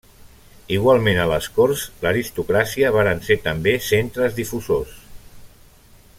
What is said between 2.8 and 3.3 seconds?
varen